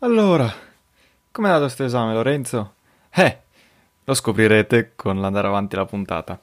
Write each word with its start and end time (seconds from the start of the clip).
Allora, 0.00 0.52
com'è 1.30 1.46
andato 1.46 1.64
questo 1.64 1.84
esame, 1.84 2.12
Lorenzo? 2.12 2.74
Eh, 3.14 3.38
lo 4.04 4.12
scoprirete 4.12 4.92
con 4.94 5.18
l'andare 5.20 5.46
avanti 5.48 5.74
la 5.74 5.86
puntata. 5.86 6.38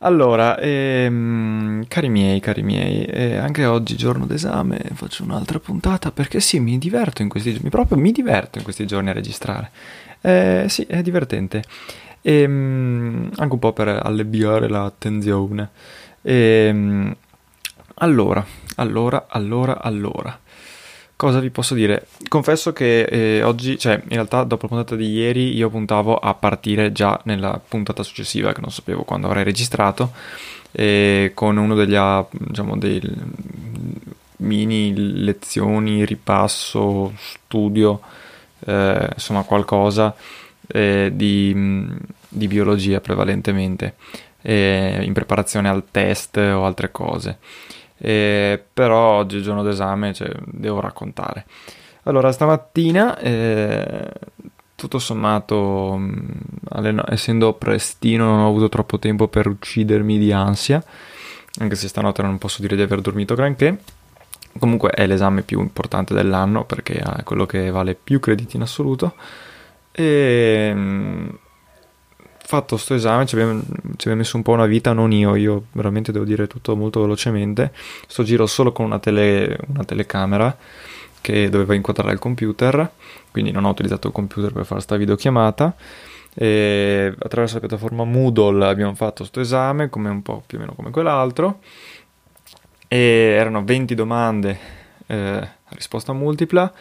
Allora, 0.00 0.58
ehm, 0.58 1.86
cari 1.88 2.10
miei, 2.10 2.40
cari 2.40 2.62
miei, 2.62 3.04
eh, 3.04 3.36
anche 3.36 3.64
oggi 3.64 3.96
giorno 3.96 4.26
d'esame 4.26 4.80
faccio 4.92 5.24
un'altra 5.24 5.58
puntata 5.58 6.10
perché 6.12 6.40
sì, 6.40 6.60
mi 6.60 6.76
diverto 6.76 7.22
in 7.22 7.30
questi 7.30 7.54
giorni, 7.54 7.70
proprio 7.70 7.96
mi 7.96 8.12
diverto 8.12 8.58
in 8.58 8.64
questi 8.64 8.86
giorni 8.86 9.08
a 9.08 9.12
registrare. 9.14 9.70
Eh, 10.20 10.66
sì, 10.68 10.82
è 10.84 11.00
divertente. 11.00 11.64
E, 12.20 12.44
um, 12.44 13.30
anche 13.36 13.52
un 13.54 13.58
po' 13.58 13.72
per 13.72 13.88
alleviare 13.88 14.68
l'attenzione. 14.68 15.70
E, 16.20 16.68
um, 16.70 17.16
allora, 17.94 18.44
allora, 18.76 19.26
allora, 19.28 19.80
allora. 19.80 20.38
Cosa 21.20 21.38
vi 21.38 21.50
posso 21.50 21.74
dire? 21.74 22.06
Confesso 22.28 22.72
che 22.72 23.02
eh, 23.02 23.42
oggi, 23.42 23.78
cioè 23.78 24.00
in 24.04 24.14
realtà 24.14 24.42
dopo 24.42 24.62
la 24.62 24.68
puntata 24.68 24.96
di 24.96 25.10
ieri 25.10 25.54
io 25.54 25.68
puntavo 25.68 26.16
a 26.16 26.32
partire 26.32 26.92
già 26.92 27.20
nella 27.24 27.60
puntata 27.62 28.02
successiva 28.02 28.54
che 28.54 28.62
non 28.62 28.70
sapevo 28.70 29.02
quando 29.02 29.26
avrei 29.26 29.44
registrato 29.44 30.12
eh, 30.72 31.32
con 31.34 31.58
uno 31.58 31.74
degli 31.74 31.94
diciamo 32.30 32.78
dei 32.78 33.02
mini 34.38 34.94
lezioni, 35.22 36.06
ripasso, 36.06 37.12
studio, 37.18 38.00
eh, 38.60 39.10
insomma 39.12 39.42
qualcosa 39.42 40.14
eh, 40.68 41.10
di, 41.12 41.86
di, 42.30 42.48
biologia 42.48 43.02
prevalentemente 43.02 43.96
eh, 44.40 45.02
in 45.02 45.12
preparazione 45.12 45.68
al 45.68 45.84
test 45.90 46.38
o 46.38 46.64
altre 46.64 46.90
cose. 46.90 47.36
Eh, 48.02 48.62
però 48.72 49.18
oggi 49.18 49.38
è 49.38 49.42
giorno 49.42 49.62
d'esame, 49.62 50.14
cioè, 50.14 50.30
devo 50.46 50.80
raccontare. 50.80 51.44
Allora, 52.04 52.32
stamattina, 52.32 53.18
eh, 53.18 54.10
tutto 54.74 54.98
sommato, 54.98 55.98
no- 55.98 57.04
essendo 57.08 57.52
prestino, 57.52 58.24
non 58.24 58.40
ho 58.40 58.48
avuto 58.48 58.70
troppo 58.70 58.98
tempo 58.98 59.28
per 59.28 59.46
uccidermi 59.46 60.18
di 60.18 60.32
ansia, 60.32 60.82
anche 61.58 61.74
se 61.76 61.88
stanotte 61.88 62.22
non 62.22 62.38
posso 62.38 62.62
dire 62.62 62.74
di 62.76 62.82
aver 62.82 63.02
dormito 63.02 63.34
granché. 63.34 63.78
Comunque 64.58 64.90
è 64.90 65.06
l'esame 65.06 65.42
più 65.42 65.60
importante 65.60 66.14
dell'anno 66.14 66.64
perché 66.64 66.94
è 66.94 67.22
quello 67.22 67.46
che 67.46 67.70
vale 67.70 67.94
più 67.94 68.18
crediti 68.18 68.56
in 68.56 68.62
assoluto. 68.62 69.14
E 69.92 70.74
fatto 72.50 72.74
questo 72.74 72.94
esame 72.94 73.26
ci 73.26 73.36
abbiamo, 73.36 73.60
ci 73.60 74.08
abbiamo, 74.08 74.18
messo 74.18 74.36
un 74.36 74.42
po' 74.42 74.50
una 74.50 74.66
vita, 74.66 74.92
non 74.92 75.12
io, 75.12 75.36
io 75.36 75.66
veramente 75.70 76.10
devo 76.10 76.24
dire 76.24 76.48
tutto 76.48 76.74
molto 76.74 77.00
velocemente. 77.00 77.72
Sto 78.08 78.24
giro 78.24 78.46
solo 78.46 78.72
con 78.72 78.86
una, 78.86 78.98
tele, 78.98 79.56
una 79.68 79.84
telecamera 79.84 80.56
che 81.20 81.48
doveva 81.48 81.74
inquadrare 81.74 82.12
il 82.12 82.18
computer, 82.18 82.90
quindi 83.30 83.52
non 83.52 83.64
ho 83.64 83.70
utilizzato 83.70 84.08
il 84.08 84.12
computer 84.12 84.52
per 84.52 84.62
fare 84.62 84.74
questa 84.74 84.96
videochiamata. 84.96 85.76
E 86.34 87.14
attraverso 87.16 87.54
la 87.54 87.60
piattaforma 87.60 88.04
Moodle 88.04 88.66
abbiamo 88.66 88.94
fatto 88.96 89.18
questo 89.18 89.40
esame, 89.40 89.88
come 89.88 90.08
un 90.08 90.22
po' 90.22 90.42
più 90.44 90.58
o 90.58 90.60
meno 90.60 90.72
come 90.74 90.90
quell'altro. 90.90 91.60
E 92.88 92.98
erano 92.98 93.62
20 93.62 93.94
domande 93.94 94.58
eh, 95.06 95.48
risposta 95.68 96.12
multipla 96.12 96.72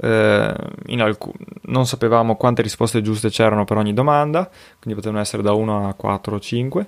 eh, 0.00 0.54
alcun... 0.98 1.32
non 1.62 1.86
sapevamo 1.86 2.36
quante 2.36 2.62
risposte 2.62 3.02
giuste 3.02 3.30
c'erano 3.30 3.64
per 3.64 3.76
ogni 3.76 3.94
domanda, 3.94 4.48
quindi 4.78 4.94
potevano 4.94 5.20
essere 5.20 5.42
da 5.42 5.52
1 5.52 5.88
a 5.88 5.94
4 5.94 6.34
o 6.34 6.40
5 6.40 6.86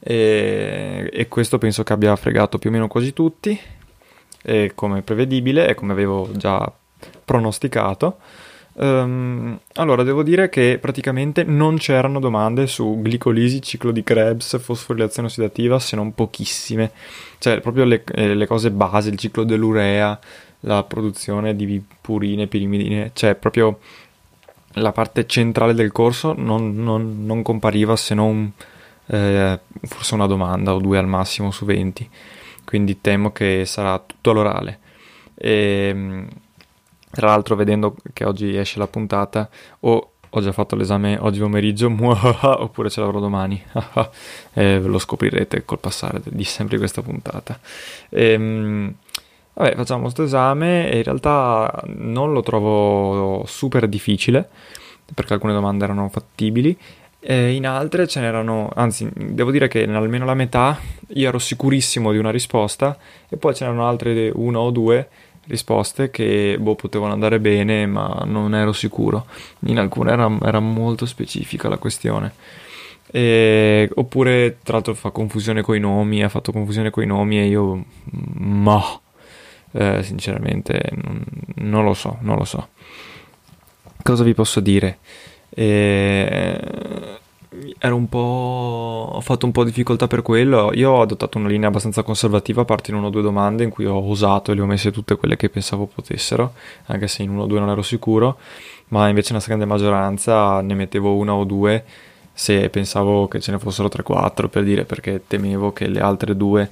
e, 0.00 1.10
e 1.12 1.28
questo 1.28 1.58
penso 1.58 1.82
che 1.82 1.92
abbia 1.92 2.14
fregato 2.16 2.58
più 2.58 2.70
o 2.70 2.72
meno 2.72 2.88
quasi 2.88 3.12
tutti, 3.12 3.58
e 4.42 4.72
come 4.74 5.02
prevedibile 5.02 5.68
e 5.68 5.74
come 5.74 5.92
avevo 5.92 6.30
già 6.32 6.70
pronosticato. 7.24 8.18
Um, 8.72 9.58
allora, 9.74 10.02
devo 10.02 10.22
dire 10.22 10.48
che 10.48 10.78
praticamente 10.80 11.44
non 11.44 11.76
c'erano 11.76 12.18
domande 12.18 12.66
su 12.66 13.00
glicolisi, 13.02 13.60
ciclo 13.60 13.90
di 13.90 14.02
Krebs, 14.02 14.58
fosforilazione 14.58 15.28
ossidativa, 15.28 15.78
se 15.78 15.96
non 15.96 16.14
pochissime. 16.14 16.92
Cioè, 17.38 17.60
proprio 17.60 17.84
le, 17.84 18.04
eh, 18.14 18.34
le 18.34 18.46
cose 18.46 18.70
base, 18.70 19.10
il 19.10 19.18
ciclo 19.18 19.44
dell'urea, 19.44 20.18
la 20.60 20.82
produzione 20.82 21.56
di 21.56 21.82
purine, 22.00 22.46
pirimidine, 22.46 23.10
cioè 23.14 23.34
proprio 23.34 23.78
la 24.74 24.92
parte 24.92 25.26
centrale 25.26 25.74
del 25.74 25.90
corso 25.90 26.34
non, 26.36 26.76
non, 26.76 27.24
non 27.24 27.42
compariva 27.42 27.96
se 27.96 28.14
non 28.14 28.52
eh, 29.06 29.58
forse 29.82 30.14
una 30.14 30.26
domanda 30.26 30.74
o 30.74 30.78
due 30.78 30.98
al 30.98 31.08
massimo 31.08 31.50
su 31.50 31.64
20, 31.64 32.08
quindi 32.64 33.00
temo 33.00 33.32
che 33.32 33.64
sarà 33.66 33.98
tutto 33.98 34.30
all'orale. 34.30 34.78
E, 35.34 35.88
ehm, 35.90 36.28
tra 37.10 37.26
l'altro 37.26 37.56
vedendo 37.56 37.96
che 38.12 38.24
oggi 38.24 38.56
esce 38.56 38.78
la 38.78 38.86
puntata 38.86 39.48
o 39.80 40.12
ho 40.32 40.40
già 40.40 40.52
fatto 40.52 40.76
l'esame 40.76 41.18
oggi 41.18 41.40
pomeriggio 41.40 41.88
oppure 41.90 42.88
ce 42.88 43.00
l'avrò 43.00 43.18
domani 43.18 43.60
e 44.54 44.78
lo 44.78 44.98
scoprirete 44.98 45.64
col 45.64 45.80
passare 45.80 46.20
di 46.24 46.44
sempre 46.44 46.78
questa 46.78 47.02
puntata. 47.02 47.58
Ehm, 48.10 48.94
Vabbè, 49.60 49.74
facciamo 49.74 50.00
questo 50.00 50.22
esame 50.22 50.90
e 50.90 50.96
in 50.96 51.02
realtà 51.02 51.82
non 51.96 52.32
lo 52.32 52.40
trovo 52.40 53.44
super 53.46 53.88
difficile, 53.88 54.48
perché 55.12 55.34
alcune 55.34 55.52
domande 55.52 55.84
erano 55.84 56.08
fattibili, 56.08 56.74
e 57.20 57.52
in 57.52 57.66
altre 57.66 58.08
ce 58.08 58.20
n'erano, 58.20 58.70
anzi, 58.74 59.06
devo 59.14 59.50
dire 59.50 59.68
che 59.68 59.82
in 59.82 59.90
almeno 59.90 60.24
la 60.24 60.32
metà 60.32 60.78
io 61.08 61.28
ero 61.28 61.38
sicurissimo 61.38 62.10
di 62.10 62.16
una 62.16 62.30
risposta, 62.30 62.96
e 63.28 63.36
poi 63.36 63.54
ce 63.54 63.64
n'erano 63.66 63.86
altre 63.86 64.32
una 64.34 64.60
o 64.60 64.70
due 64.70 65.08
risposte 65.44 66.10
che 66.10 66.56
boh, 66.58 66.74
potevano 66.74 67.12
andare 67.12 67.38
bene, 67.38 67.84
ma 67.84 68.22
non 68.24 68.54
ero 68.54 68.72
sicuro. 68.72 69.26
In 69.66 69.78
alcune 69.78 70.12
era, 70.12 70.38
era 70.42 70.60
molto 70.60 71.04
specifica 71.04 71.68
la 71.68 71.76
questione. 71.76 72.32
E, 73.10 73.90
oppure, 73.94 74.56
tra 74.62 74.74
l'altro, 74.74 74.94
fa 74.94 75.10
confusione 75.10 75.60
con 75.60 75.76
i 75.76 75.80
nomi, 75.80 76.24
ha 76.24 76.30
fatto 76.30 76.50
confusione 76.50 76.88
con 76.88 77.02
i 77.02 77.06
nomi 77.06 77.38
e 77.40 77.46
io... 77.46 77.84
Ma 78.38 78.80
eh, 79.72 80.02
sinceramente 80.02 80.80
non, 81.02 81.24
non, 81.56 81.84
lo 81.84 81.94
so, 81.94 82.18
non 82.20 82.36
lo 82.36 82.44
so. 82.44 82.68
Cosa 84.02 84.24
vi 84.24 84.34
posso 84.34 84.60
dire? 84.60 84.98
Eh, 85.50 87.18
ero 87.78 87.96
un 87.96 88.08
po'. 88.08 89.10
ho 89.12 89.20
fatto 89.20 89.46
un 89.46 89.52
po' 89.52 89.64
difficoltà 89.64 90.06
per 90.06 90.22
quello. 90.22 90.72
Io 90.74 90.90
ho 90.90 91.02
adottato 91.02 91.38
una 91.38 91.48
linea 91.48 91.68
abbastanza 91.68 92.02
conservativa 92.02 92.62
a 92.62 92.64
parte 92.64 92.90
in 92.90 92.96
una 92.96 93.08
o 93.08 93.10
due 93.10 93.22
domande 93.22 93.64
in 93.64 93.70
cui 93.70 93.86
ho 93.86 94.02
usato 94.02 94.52
e 94.52 94.54
le 94.54 94.60
ho 94.62 94.66
messe 94.66 94.90
tutte 94.90 95.16
quelle 95.16 95.36
che 95.36 95.48
pensavo 95.48 95.86
potessero, 95.86 96.54
anche 96.86 97.08
se 97.08 97.22
in 97.22 97.30
uno 97.30 97.42
o 97.42 97.46
due 97.46 97.58
non 97.58 97.68
ero 97.70 97.82
sicuro, 97.82 98.38
ma 98.88 99.08
invece 99.08 99.32
nella 99.32 99.44
grande 99.46 99.66
maggioranza 99.66 100.60
ne 100.60 100.74
mettevo 100.74 101.14
una 101.16 101.34
o 101.34 101.44
due 101.44 101.84
se 102.32 102.70
pensavo 102.70 103.28
che 103.28 103.40
ce 103.40 103.50
ne 103.50 103.58
fossero 103.58 103.88
3-4 103.88 104.48
per 104.48 104.62
dire 104.64 104.84
perché 104.84 105.22
temevo 105.26 105.72
che 105.72 105.88
le 105.88 106.00
altre 106.00 106.36
due 106.36 106.70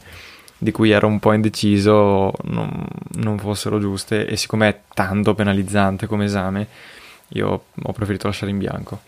di 0.58 0.72
cui 0.72 0.90
ero 0.90 1.06
un 1.06 1.20
po' 1.20 1.32
indeciso 1.32 2.32
non, 2.44 2.84
non 3.14 3.38
fossero 3.38 3.78
giuste 3.78 4.26
e 4.26 4.36
siccome 4.36 4.68
è 4.68 4.80
tanto 4.92 5.34
penalizzante 5.34 6.06
come 6.06 6.24
esame 6.24 6.66
io 7.28 7.64
ho 7.80 7.92
preferito 7.92 8.26
lasciare 8.26 8.50
in 8.50 8.58
bianco 8.58 9.00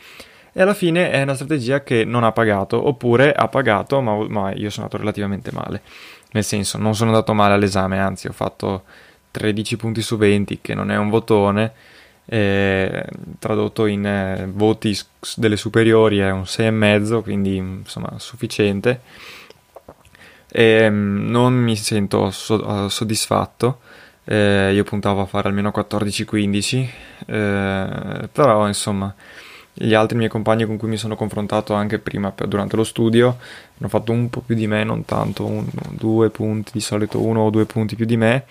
e 0.53 0.63
alla 0.63 0.75
fine 0.75 1.11
è 1.11 1.23
una 1.23 1.35
strategia 1.35 1.83
che 1.83 2.05
non 2.05 2.25
ha 2.25 2.33
pagato, 2.33 2.89
oppure 2.89 3.33
ha 3.33 3.47
pagato, 3.49 4.01
ma, 4.01 4.17
ma, 4.29 4.53
io 4.53 4.69
sono 4.71 4.87
andato 4.87 4.97
relativamente 4.97 5.53
male. 5.53 5.83
Nel 6.33 6.45
senso, 6.45 6.77
non 6.77 6.95
sono 6.95 7.11
andato 7.11 7.33
male 7.35 7.55
all'esame, 7.55 8.01
anzi 8.01 8.27
ho 8.27 8.33
fatto 8.33 8.83
13 9.31 9.77
punti 9.77 10.03
su 10.03 10.17
20, 10.17 10.59
che 10.61 10.75
non 10.75 10.91
è 10.91 10.97
un 10.97 11.09
votone, 11.09 11.73
eh, 12.25 13.05
tradotto 13.39 13.87
in 13.87 14.05
eh, 14.05 14.49
voti 14.53 14.97
delle 15.37 15.57
superiori 15.57 16.19
è 16.19 16.31
un 16.31 16.43
6,5, 16.43 17.23
quindi 17.23 17.57
insomma 17.57 18.13
sufficiente. 18.19 19.01
E, 20.53 20.89
non 20.91 21.55
mi 21.55 21.77
sento 21.77 22.31
so- 22.31 22.89
soddisfatto. 22.89 23.81
Eh, 24.25 24.73
io 24.75 24.85
puntavo 24.85 25.23
a 25.23 25.27
fare 25.27 25.49
almeno 25.49 25.71
14-15, 25.71 26.89
eh, 27.27 28.29
però 28.31 28.67
insomma 28.67 29.13
gli 29.73 29.95
altri 29.95 30.17
miei 30.17 30.29
compagni 30.29 30.67
con 30.67 30.77
cui 30.77 30.89
mi 30.89 30.97
sono 30.97 31.17
confrontato 31.17 31.75
anche 31.75 31.99
prima 31.99 32.33
per, 32.33 32.49
durante 32.49 32.77
lo 32.77 32.85
studio 32.85 33.39
hanno 33.79 33.89
fatto 33.89 34.13
un 34.13 34.29
po' 34.29 34.41
più 34.41 34.55
di 34.55 34.67
me, 34.67 34.85
non 34.85 35.05
tanto, 35.05 35.47
un, 35.47 35.67
due 35.91 36.29
punti, 36.31 36.73
di 36.73 36.81
solito 36.81 37.21
uno 37.23 37.41
o 37.41 37.51
due 37.51 37.65
punti 37.65 37.97
più 37.97 38.05
di 38.05 38.17
me, 38.17 38.45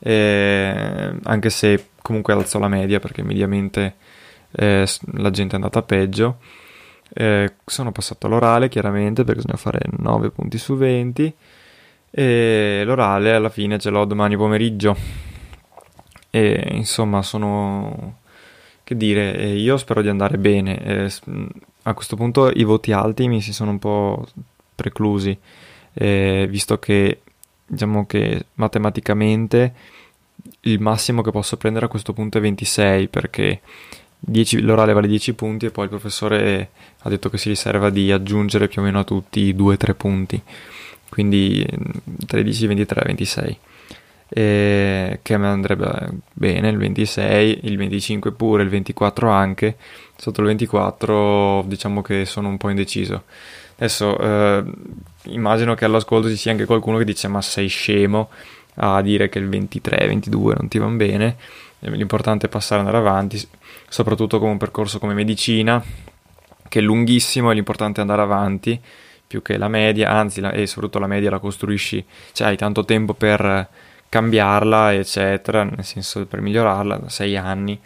eh, 0.00 1.14
anche 1.22 1.50
se 1.50 1.88
comunque 2.02 2.32
alzo 2.32 2.58
la 2.58 2.68
media 2.68 2.98
perché 2.98 3.22
mediamente 3.22 3.94
eh, 4.50 4.86
la 5.12 5.30
gente 5.30 5.52
è 5.52 5.56
andata 5.56 5.82
peggio. 5.82 6.38
Eh, 7.12 7.54
sono 7.64 7.92
passato 7.92 8.26
all'orale 8.26 8.68
chiaramente 8.68 9.24
perché 9.24 9.42
bisogna 9.42 9.58
fare 9.58 9.80
9 9.98 10.30
punti 10.30 10.58
su 10.58 10.74
20 10.74 11.34
e 12.10 12.82
l'orale 12.84 13.34
alla 13.34 13.50
fine 13.50 13.78
ce 13.78 13.90
l'ho 13.90 14.04
domani 14.04 14.36
pomeriggio 14.36 14.96
e 16.30 16.68
insomma 16.72 17.22
sono 17.22 18.18
che 18.84 18.96
dire, 18.96 19.30
io 19.46 19.76
spero 19.78 20.02
di 20.02 20.08
andare 20.08 20.38
bene. 20.38 20.78
Eh, 20.82 21.12
a 21.84 21.94
questo 21.94 22.16
punto 22.16 22.50
i 22.50 22.64
voti 22.64 22.92
alti 22.92 23.26
mi 23.28 23.40
si 23.40 23.52
sono 23.52 23.70
un 23.70 23.78
po' 23.78 24.26
preclusi, 24.74 25.36
eh, 25.94 26.46
visto 26.48 26.78
che 26.78 27.22
diciamo 27.66 28.06
che 28.06 28.46
matematicamente 28.54 29.74
il 30.62 30.80
massimo 30.80 31.22
che 31.22 31.30
posso 31.30 31.56
prendere 31.56 31.86
a 31.86 31.88
questo 31.88 32.12
punto 32.12 32.38
è 32.38 32.40
26 32.42 33.08
perché 33.08 33.60
10, 34.26 34.60
l'orale 34.60 34.92
vale 34.92 35.08
10 35.08 35.34
punti 35.34 35.66
e 35.66 35.70
poi 35.70 35.84
il 35.84 35.90
professore 35.90 36.70
ha 37.00 37.08
detto 37.08 37.28
che 37.28 37.38
si 37.38 37.48
riserva 37.48 37.90
di 37.90 38.10
aggiungere 38.10 38.68
più 38.68 38.80
o 38.80 38.84
meno 38.84 39.00
a 39.00 39.04
tutti 39.04 39.54
2-3 39.54 39.94
punti 39.96 40.42
quindi 41.08 41.66
13, 42.26 42.66
23, 42.66 43.02
26 43.06 43.58
eh, 44.36 45.20
che 45.22 45.34
a 45.34 45.36
andrebbe 45.36 46.08
bene 46.32 46.68
il 46.68 46.76
26, 46.76 47.60
il 47.62 47.76
25 47.76 48.32
pure, 48.32 48.64
il 48.64 48.68
24 48.68 49.30
anche. 49.30 49.76
Sotto 50.16 50.40
il 50.40 50.48
24 50.48 51.62
diciamo 51.66 52.02
che 52.02 52.24
sono 52.24 52.48
un 52.48 52.56
po' 52.56 52.68
indeciso. 52.68 53.24
Adesso 53.76 54.18
eh, 54.18 54.64
immagino 55.24 55.74
che 55.74 55.84
all'ascolto 55.84 56.28
ci 56.28 56.36
sia 56.36 56.50
anche 56.50 56.64
qualcuno 56.64 56.98
che 56.98 57.04
dice 57.04 57.28
ma 57.28 57.40
sei 57.42 57.68
scemo 57.68 58.28
a 58.76 59.00
dire 59.02 59.28
che 59.28 59.38
il 59.38 59.48
23, 59.48 60.06
22 60.06 60.54
non 60.58 60.68
ti 60.68 60.78
vanno 60.78 60.96
bene. 60.96 61.36
L'importante 61.80 62.46
è 62.46 62.48
passare 62.48 62.80
ad 62.80 62.86
andare 62.86 63.06
avanti, 63.06 63.40
soprattutto 63.88 64.38
con 64.38 64.48
un 64.48 64.56
percorso 64.56 64.98
come 64.98 65.14
medicina, 65.14 65.82
che 66.68 66.78
è 66.78 66.82
lunghissimo 66.82 67.50
e 67.50 67.54
l'importante 67.54 67.98
è 67.98 68.02
andare 68.02 68.22
avanti 68.22 68.80
più 69.26 69.42
che 69.42 69.58
la 69.58 69.68
media, 69.68 70.10
anzi 70.10 70.40
la, 70.40 70.52
e 70.52 70.66
soprattutto 70.66 70.98
la 70.98 71.06
media 71.06 71.30
la 71.30 71.38
costruisci, 71.38 72.04
cioè 72.32 72.48
hai 72.48 72.56
tanto 72.56 72.84
tempo 72.84 73.14
per 73.14 73.68
cambiarla, 74.08 74.94
eccetera, 74.94 75.64
nel 75.64 75.84
senso 75.84 76.24
per 76.26 76.40
migliorarla 76.40 77.08
sei 77.08 77.36
anni. 77.36 77.78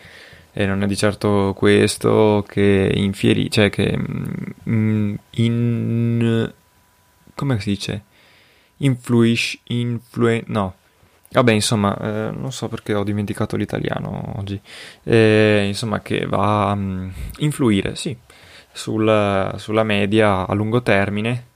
E 0.52 0.66
non 0.66 0.82
è 0.82 0.86
di 0.86 0.96
certo 0.96 1.54
questo 1.56 2.44
che 2.48 2.90
infieri, 2.92 3.50
cioè 3.50 3.70
che 3.70 3.96
mm, 4.68 5.14
in 5.30 6.52
come 7.38 7.60
si 7.60 7.70
dice? 7.70 8.02
Influisce, 8.78 9.60
influen, 9.68 10.42
no. 10.46 10.74
Vabbè, 11.30 11.52
insomma, 11.52 11.96
eh, 11.98 12.30
non 12.30 12.52
so 12.52 12.68
perché 12.68 12.94
ho 12.94 13.04
dimenticato 13.04 13.56
l'italiano 13.56 14.34
oggi. 14.36 14.60
Eh, 15.04 15.64
insomma, 15.66 16.00
che 16.00 16.26
va 16.26 16.70
a 16.70 16.72
um, 16.72 17.12
influire, 17.38 17.96
sì, 17.96 18.16
sul, 18.72 19.52
sulla 19.56 19.82
media 19.82 20.46
a 20.46 20.54
lungo 20.54 20.82
termine 20.82 21.46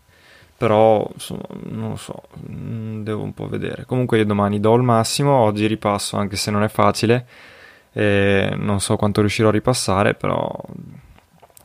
però 0.63 1.11
insomma, 1.13 1.43
non 1.71 1.89
lo 1.91 1.97
so, 1.97 2.23
mm, 2.49 3.03
devo 3.03 3.25
un 3.25 3.35
po' 3.35 3.49
vedere. 3.49 3.85
Comunque 3.85 4.19
io 4.19 4.25
domani 4.25 4.61
do 4.61 4.77
il 4.77 4.83
massimo, 4.83 5.33
oggi 5.33 5.67
ripasso 5.67 6.17
anche 6.17 6.37
se 6.37 6.53
non 6.53 6.63
è 6.63 6.69
facile, 6.69 7.27
eh, 7.93 8.55
non 8.57 8.81
so 8.81 8.95
quanto 8.95 9.21
riuscirò 9.23 9.49
a 9.49 9.51
ripassare, 9.51 10.15
però 10.15 10.49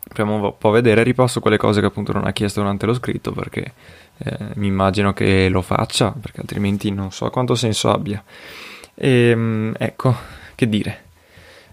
proviamo 0.07 0.44
un 0.44 0.54
po' 0.57 0.69
a 0.69 0.74
vedere, 0.74 1.04
ripasso 1.04 1.39
quelle 1.39 1.57
cose 1.57 1.80
che 1.80 1.88
appunto 1.88 2.13
non 2.13 2.25
ha 2.25 2.31
chiesto 2.31 2.62
durante 2.62 2.86
lo 2.86 2.94
scritto 2.94 3.31
perché 3.31 3.74
eh, 4.18 4.38
mi 4.56 4.68
immagino 4.68 5.13
che 5.13 5.50
lo 5.50 5.62
faccia, 5.62 6.12
perché 6.19 6.42
altrimenti 6.42 6.92
non 6.92 7.12
so 7.12 7.30
quanto 7.30 7.56
senso 7.56 7.92
abbia. 7.92 8.24
E, 8.95 9.09
ehm, 9.30 9.75
ecco, 9.77 10.15
che 10.56 10.68
dire. 10.68 11.04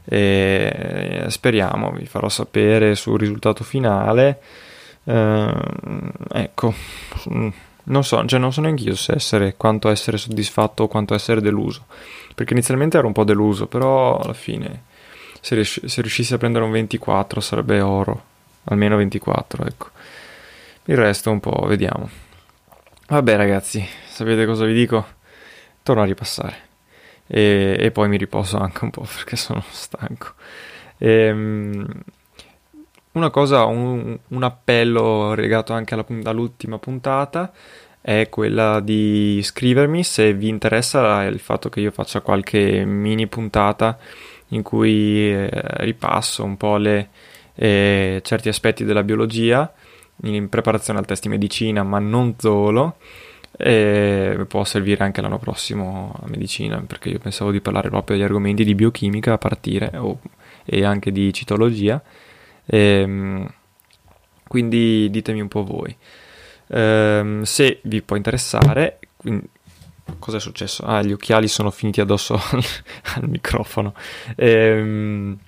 E, 0.05 1.23
eh, 1.25 1.31
speriamo, 1.31 1.93
vi 1.93 2.07
farò 2.07 2.29
sapere 2.29 2.95
sul 2.95 3.19
risultato 3.19 3.65
finale. 3.65 4.41
Uh, 5.05 5.53
ecco, 6.33 6.73
mm, 7.31 7.49
non 7.85 8.05
so, 8.05 8.25
cioè 8.25 8.39
non 8.39 8.53
so 8.53 8.63
neanche 8.63 8.85
io 8.85 8.95
se 8.95 9.15
essere, 9.15 9.55
quanto 9.57 9.91
essere 9.91 10.17
soddisfatto 10.17 10.85
o 10.85 10.89
quanto 10.89 11.15
essere 11.15 11.41
deluso. 11.41 11.85
Perché 12.35 12.53
inizialmente 12.53 12.99
ero 12.99 13.07
un 13.07 13.13
po' 13.13 13.25
deluso, 13.25 13.67
però 13.67 14.19
alla 14.19 14.33
fine 14.33 14.93
se, 15.45 15.55
riusci- 15.57 15.87
se 15.87 16.01
riuscissi 16.01 16.33
a 16.33 16.39
prendere 16.39 16.65
un 16.65 16.71
24 16.71 17.39
sarebbe 17.39 17.83
oro, 17.83 18.25
almeno 18.65 18.97
24, 18.97 19.67
ecco. 19.67 19.89
Il 20.87 20.97
resto 20.97 21.31
un 21.31 21.39
po' 21.39 21.67
vediamo. 21.67 22.09
Vabbè 23.09 23.37
ragazzi, 23.37 23.87
sapete 24.07 24.47
cosa 24.47 24.65
vi 24.65 24.73
dico? 24.73 25.07
Torno 25.83 26.01
a 26.01 26.07
ripassare. 26.07 26.57
E, 27.27 27.77
e 27.79 27.91
poi 27.91 28.09
mi 28.09 28.17
riposo 28.17 28.57
anche 28.57 28.85
un 28.85 28.91
po' 28.91 29.03
perché 29.15 29.37
sono 29.37 29.63
stanco. 29.69 30.33
Ehm, 30.97 31.87
una 33.13 33.29
cosa, 33.29 33.65
un, 33.67 34.19
un 34.27 34.43
appello 34.43 35.35
legato 35.35 35.75
anche 35.75 35.93
alla, 35.93 36.07
all'ultima 36.23 36.79
puntata 36.79 37.53
è 38.01 38.31
quella 38.31 38.81
di 38.81 39.43
scrivermi 39.43 40.05
se 40.05 40.33
vi 40.33 40.49
interessa 40.49 41.23
il 41.25 41.39
fatto 41.39 41.69
che 41.69 41.81
io 41.81 41.91
faccia 41.91 42.23
qualche 42.23 42.87
mini 42.87 43.27
puntata 43.27 43.99
in 44.55 44.63
cui 44.63 45.33
eh, 45.33 45.49
ripasso 45.79 46.45
un 46.45 46.57
po' 46.57 46.77
le, 46.77 47.09
eh, 47.55 48.21
certi 48.25 48.49
aspetti 48.49 48.85
della 48.85 49.03
biologia 49.03 49.73
in 50.25 50.49
preparazione 50.49 50.99
al 50.99 51.07
test 51.07 51.23
di 51.23 51.29
medicina, 51.29 51.83
ma 51.83 51.99
non 51.99 52.35
solo. 52.39 52.97
E 53.57 54.45
può 54.49 54.65
servire 54.65 55.05
anche 55.05 55.21
l'anno 55.21 55.39
prossimo 55.39 56.13
a 56.21 56.29
medicina 56.29 56.83
perché 56.85 57.09
io 57.11 57.21
pensavo 57.21 57.53
di 57.53 57.61
parlare 57.61 57.89
proprio 57.89 58.17
degli 58.17 58.25
argomenti 58.25 58.65
di 58.65 58.75
biochimica 58.75 59.35
a 59.35 59.39
partire 59.39 59.93
o, 59.97 60.19
e 60.65 60.85
anche 60.85 61.13
di 61.13 61.33
citologia 61.33 62.03
Ehm, 62.67 63.47
quindi 64.47 65.09
ditemi 65.11 65.41
un 65.41 65.49
po' 65.49 65.65
voi. 65.65 65.97
Ehm, 66.69 67.43
se 67.43 67.81
vi 67.85 68.03
può 68.03 68.17
interessare, 68.17 68.99
quindi, 69.17 69.49
cosa 70.19 70.37
è 70.37 70.41
successo? 70.41 70.85
Ah, 70.85 71.03
gli 71.03 71.13
occhiali 71.13 71.49
sono 71.49 71.71
finiti 71.71 72.01
addosso 72.01 72.35
al, 72.51 72.65
al 73.17 73.29
microfono. 73.29 73.95
Ehm, 74.37 75.39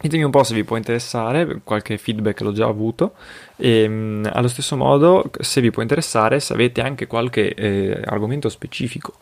ditemi 0.00 0.22
un 0.22 0.30
po' 0.30 0.42
se 0.42 0.54
vi 0.54 0.64
può 0.64 0.76
interessare, 0.76 1.60
qualche 1.64 1.98
feedback 1.98 2.40
l'ho 2.40 2.52
già 2.52 2.66
avuto. 2.66 3.14
Ehm, 3.56 4.28
allo 4.32 4.48
stesso 4.48 4.76
modo, 4.76 5.30
se 5.40 5.60
vi 5.60 5.70
può 5.70 5.82
interessare, 5.82 6.40
se 6.40 6.52
avete 6.52 6.80
anche 6.80 7.06
qualche 7.06 7.54
eh, 7.54 8.02
argomento 8.04 8.48
specifico 8.48 9.14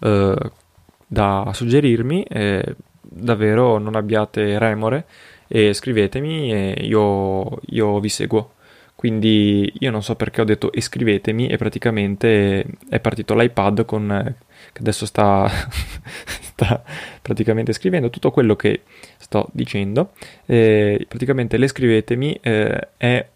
eh, 0.00 0.50
da 1.06 1.50
suggerirmi, 1.52 2.24
eh, 2.24 2.76
davvero 3.00 3.78
non 3.78 3.94
abbiate 3.94 4.58
remore 4.58 5.06
e 5.46 5.72
scrivetemi 5.72 6.52
e 6.52 6.84
io, 6.84 7.58
io 7.66 8.00
vi 8.00 8.08
seguo. 8.08 8.53
Quindi 8.94 9.72
io 9.80 9.90
non 9.90 10.02
so 10.02 10.14
perché 10.14 10.40
ho 10.40 10.44
detto 10.44 10.70
iscrivetemi 10.72 11.48
e 11.48 11.56
praticamente 11.56 12.64
è 12.88 13.00
partito 13.00 13.34
l'iPad 13.34 13.84
con, 13.84 14.34
che 14.72 14.78
adesso 14.78 15.04
sta, 15.04 15.50
sta 16.40 16.82
praticamente 17.20 17.72
scrivendo 17.72 18.08
tutto 18.08 18.30
quello 18.30 18.56
che 18.56 18.82
sto 19.18 19.48
dicendo. 19.52 20.12
E 20.46 21.04
praticamente 21.08 21.56
l'escrivetemi 21.56 22.38
eh, 22.40 22.88
è 22.96 23.28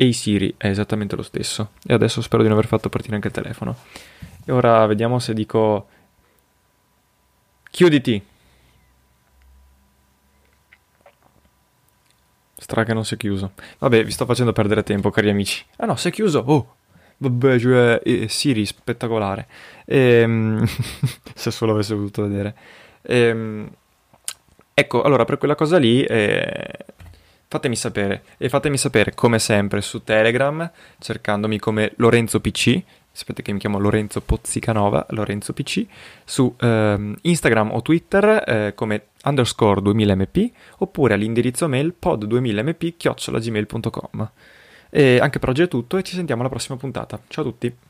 Ehi 0.00 0.12
Siri 0.14 0.54
è 0.56 0.68
esattamente 0.68 1.14
lo 1.14 1.22
stesso. 1.22 1.72
E 1.86 1.92
adesso 1.92 2.22
spero 2.22 2.42
di 2.42 2.48
non 2.48 2.56
aver 2.56 2.68
fatto 2.68 2.88
partire 2.88 3.14
anche 3.14 3.28
il 3.28 3.34
telefono. 3.34 3.76
E 4.46 4.52
ora 4.52 4.86
vediamo 4.86 5.18
se 5.18 5.34
dico 5.34 5.88
chiuditi. 7.70 8.22
Stra 12.70 12.84
che 12.84 12.94
non 12.94 13.04
si 13.04 13.14
è 13.14 13.16
chiuso. 13.16 13.54
Vabbè, 13.78 14.04
vi 14.04 14.12
sto 14.12 14.24
facendo 14.26 14.52
perdere 14.52 14.84
tempo, 14.84 15.10
cari 15.10 15.28
amici. 15.28 15.64
Ah 15.78 15.86
no, 15.86 15.96
si 15.96 16.06
è 16.06 16.12
chiuso. 16.12 16.44
Oh, 16.46 16.76
vabbè, 17.16 17.58
cioè, 17.58 18.00
eh, 18.04 18.28
Siri, 18.28 18.64
spettacolare. 18.64 19.48
Ehm... 19.86 20.64
se 21.34 21.50
solo 21.50 21.72
avesse 21.72 21.96
voluto 21.96 22.22
vedere. 22.22 22.54
Ehm... 23.02 23.68
Ecco, 24.72 25.02
allora, 25.02 25.24
per 25.24 25.38
quella 25.38 25.56
cosa 25.56 25.78
lì, 25.78 26.04
eh... 26.04 26.78
fatemi 27.48 27.74
sapere. 27.74 28.22
E 28.38 28.48
fatemi 28.48 28.78
sapere, 28.78 29.14
come 29.14 29.40
sempre, 29.40 29.80
su 29.80 30.04
Telegram, 30.04 30.70
cercandomi 31.00 31.58
come 31.58 31.94
Lorenzo 31.96 32.38
PC, 32.38 32.80
sapete 33.20 33.42
che 33.42 33.52
mi 33.52 33.58
chiamo 33.58 33.78
Lorenzo 33.78 34.20
Pozzicanova, 34.20 35.06
Lorenzo 35.10 35.52
PC, 35.52 35.86
su 36.24 36.54
ehm, 36.58 37.16
Instagram 37.20 37.72
o 37.72 37.82
Twitter 37.82 38.44
eh, 38.46 38.72
come 38.74 39.06
underscore 39.24 39.80
2000mp 39.82 40.50
oppure 40.78 41.14
all'indirizzo 41.14 41.68
mail 41.68 41.94
pod2000mp 42.00 42.94
chiocciolagmail.com. 42.96 44.30
E 44.90 45.18
anche 45.20 45.38
per 45.38 45.48
oggi 45.50 45.62
è 45.62 45.68
tutto 45.68 45.96
e 45.96 46.02
ci 46.02 46.14
sentiamo 46.14 46.40
alla 46.40 46.50
prossima 46.50 46.76
puntata. 46.76 47.20
Ciao 47.28 47.44
a 47.44 47.46
tutti! 47.46 47.89